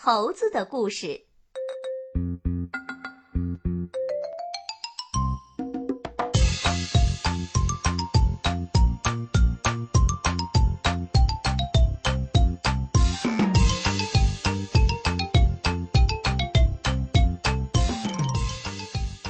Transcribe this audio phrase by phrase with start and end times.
[0.00, 1.20] 猴子的故事。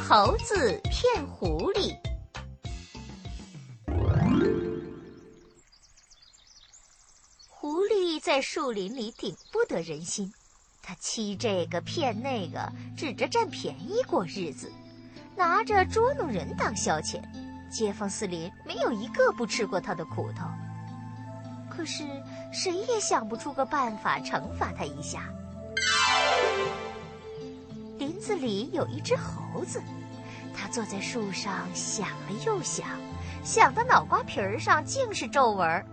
[0.07, 1.97] 猴子骗狐狸。
[7.49, 10.31] 狐狸在树林里顶不得人心，
[10.89, 14.73] 他欺这个骗那个，指着占便宜过日子，
[15.37, 17.21] 拿着捉弄人当消遣。
[17.71, 20.47] 街坊四邻没有一个不吃过他的苦头。
[21.69, 22.05] 可是
[22.55, 25.25] 谁也想不出个办法惩罚他一下。
[27.99, 29.83] 林子里有一只猴子，
[30.57, 32.87] 它坐在树上想了又想，
[33.45, 35.85] 想的脑瓜皮儿上尽是皱纹。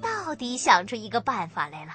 [0.00, 1.92] 到底想出一个办法来了。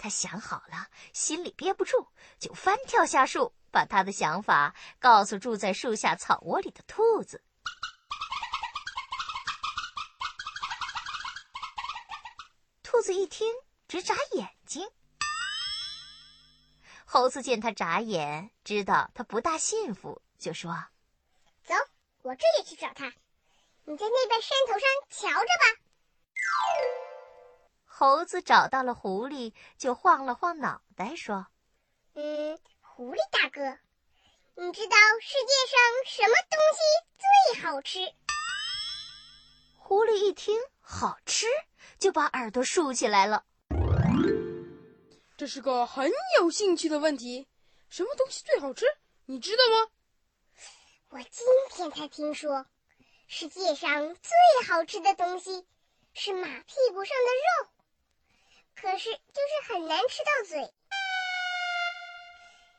[0.00, 7.44] 他想好了，心里憋不住，就翻跳下树，把他的想法告诉住在树下草窝里的兔子。
[12.82, 13.52] 兔子一听，
[13.86, 14.90] 直眨眼睛。
[17.04, 20.72] 猴子见他眨眼，知道他不大信服，就说
[21.62, 21.74] ：“走，
[22.22, 23.12] 我这就去找他。
[23.84, 25.82] 你在那边山头上瞧着吧。”
[28.00, 31.48] 猴子找到了狐狸，就晃了晃脑袋说
[32.16, 33.60] ：“嗯，狐狸大哥，
[34.54, 36.80] 你知道世界上什么东西
[37.52, 37.98] 最好吃？”
[39.76, 41.44] 狐狸一听好吃，
[41.98, 43.44] 就把耳朵竖起来了。
[45.36, 47.46] 这是个很有兴趣的问题，
[47.90, 48.86] 什么东西最好吃？
[49.26, 49.90] 你知道吗？
[51.10, 52.64] 我今天才听说，
[53.26, 54.32] 世界上最
[54.66, 55.66] 好吃的东西
[56.14, 57.79] 是马屁股上的肉，可
[59.00, 60.74] 是就是很难吃到嘴。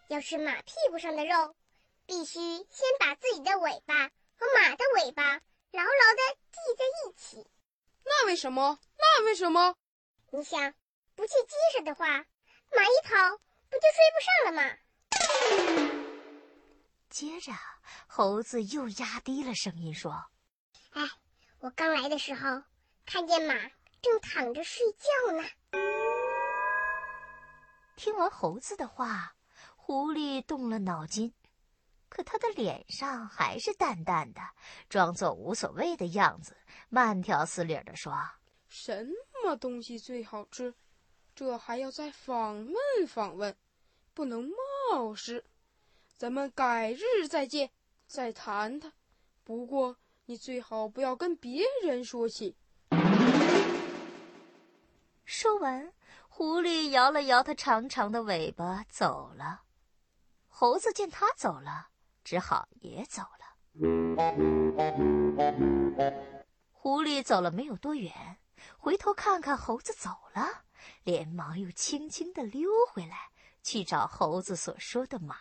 [0.07, 1.55] 要吃马屁股上的肉，
[2.05, 3.95] 必须先把自己的尾巴
[4.37, 5.23] 和马的尾巴
[5.71, 7.49] 牢牢的系在一起。
[8.03, 8.77] 那为什么？
[8.99, 9.75] 那为什么？
[10.29, 10.75] 你想，
[11.15, 12.05] 不去系上的话。
[12.07, 13.37] 马一跑，
[13.69, 14.77] 不就追不上了吗？
[17.09, 17.51] 接着，
[18.07, 20.13] 猴子又压低了声音说
[20.93, 21.01] ：“哎，
[21.59, 22.61] 我刚来的时候，
[23.07, 23.55] 看见马
[24.03, 25.43] 正躺着睡觉呢。”
[27.95, 29.35] 听完猴子的话，
[29.75, 31.33] 狐狸动了脑筋，
[32.09, 34.41] 可他的脸上还是淡淡的，
[34.89, 36.55] 装作无所谓的样子，
[36.89, 38.13] 慢条斯理地说
[38.67, 39.07] ：“什
[39.43, 40.73] 么东西最好吃？”
[41.33, 42.75] 这还要再访问
[43.07, 43.55] 访问，
[44.13, 44.49] 不能
[44.89, 45.43] 冒失。
[46.17, 47.71] 咱们改日再见，
[48.05, 48.91] 再谈谈。
[49.43, 52.55] 不过你最好不要跟别人说起。
[55.25, 55.91] 说完，
[56.41, 59.61] 狐狸摇了摇它长长的尾巴走了。
[60.47, 61.89] 猴子见它走了，
[62.23, 63.55] 只好也走了。
[66.71, 68.39] 狐狸走了没有多远，
[68.79, 70.63] 回头看看猴子走了。
[71.03, 73.29] 连忙又轻轻地溜回来，
[73.61, 75.37] 去找猴子所说的马。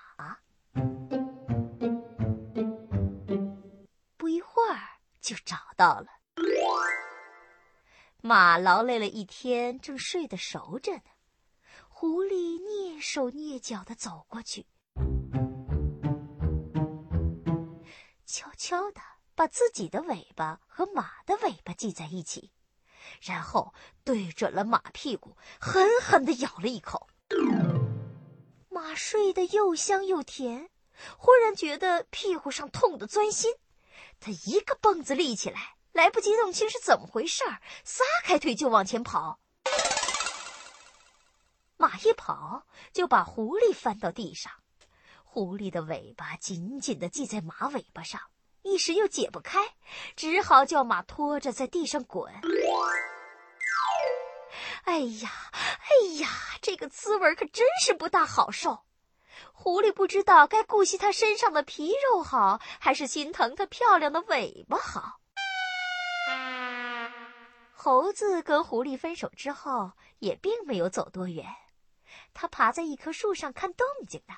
[4.18, 6.19] 不一会儿就找到了。
[8.22, 11.02] 马劳累了一天，正睡得熟着呢。
[11.88, 14.66] 狐狸蹑手蹑脚地走过去，
[18.26, 19.00] 悄悄地
[19.34, 22.52] 把自己的尾巴和马的尾巴系在一起。
[23.22, 23.72] 然后
[24.04, 27.08] 对准了马屁股，狠狠地咬了一口。
[28.68, 30.70] 马睡得又香又甜，
[31.16, 33.54] 忽然觉得屁股上痛得钻心，
[34.20, 39.40] 他一个蹦子立起来，来不及弄清是怎么回事儿，撒开腿就往前跑。
[41.76, 44.52] 马一跑就把狐狸翻到地上，
[45.24, 48.20] 狐狸的尾巴紧紧地系在马尾巴上。
[48.62, 49.58] 一时又解不开，
[50.14, 52.30] 只好叫马拖着在地上滚。
[54.84, 56.28] 哎呀，哎呀，
[56.60, 58.84] 这个滋味可真是不大好受。
[59.52, 65.20] 狐狸不知道该顾惜它身上的皮肉好，还是心疼它漂亮的尾巴好。
[67.72, 71.46] 猴子跟狐狸分手之后，也并没有走多远，
[72.34, 74.34] 它爬在一棵树上看动静呢。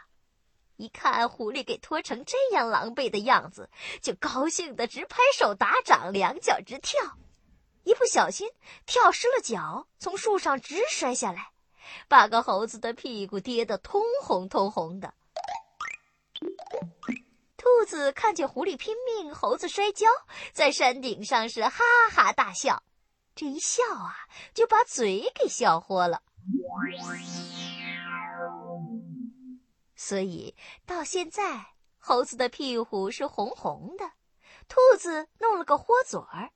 [0.76, 3.68] 一看狐狸给拖成这样狼狈的样子，
[4.00, 7.18] 就高兴的直拍手打掌，两脚直跳。
[7.84, 8.48] 一不小心
[8.86, 11.50] 跳失了脚，从树上直摔下来，
[12.08, 15.14] 把个猴子的屁股跌得通红通红的。
[17.62, 20.08] 兔子看见狐狸拼命，猴子摔跤，
[20.52, 22.82] 在山顶上是哈哈大笑。
[23.36, 24.16] 这一笑啊，
[24.52, 26.22] 就把嘴给笑豁了。
[29.94, 31.66] 所以到现在，
[31.98, 34.10] 猴子的屁股是红红的，
[34.66, 36.50] 兔子弄了个豁嘴儿，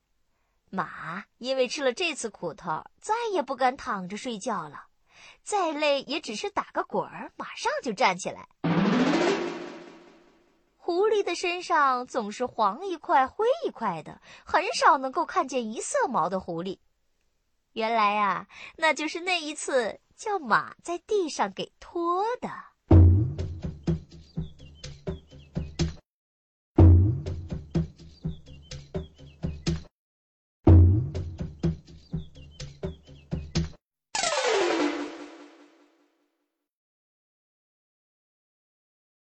[0.70, 4.86] 马因为吃了这次苦头，再也不敢躺着睡觉了，
[5.44, 8.48] 再累也只是打个滚儿，马上就站起来。
[10.86, 16.78] 狐狸的身上总是黄一块灰一块的，很少能够看见一色毛的狐狸。
[17.72, 18.46] 原来啊，
[18.76, 22.48] 那就是那一次叫马在地上给拖的。